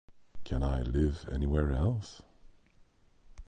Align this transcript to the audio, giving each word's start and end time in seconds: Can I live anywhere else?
Can 0.45 0.63
I 0.63 0.81
live 0.81 1.29
anywhere 1.31 1.73
else? 1.73 2.23